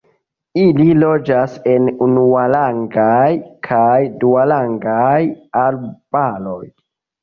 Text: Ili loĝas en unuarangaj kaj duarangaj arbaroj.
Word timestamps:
Ili 0.61 0.87
loĝas 1.03 1.59
en 1.75 1.91
unuarangaj 2.07 3.29
kaj 3.71 3.95
duarangaj 4.27 5.17
arbaroj. 5.71 6.63